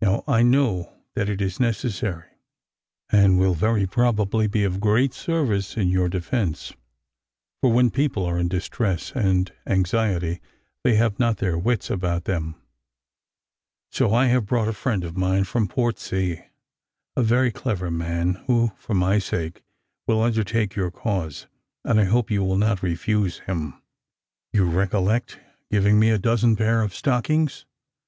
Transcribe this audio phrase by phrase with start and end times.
[0.00, 2.28] Now I know that it it is necessary,
[3.10, 6.74] and will very probably be of great service in your defence
[7.60, 10.40] for when people are in distress and anxiety,
[10.84, 12.54] they have not their wits about them;
[13.90, 16.44] so I have brought a friend of mine from Portsea,
[17.16, 19.64] a very clever man, who, for my sake,
[20.06, 21.48] will undertake your cause;
[21.84, 23.82] and I hope you will not refuse him.
[24.52, 27.64] You recollect giving me a dozen pairs of stockings.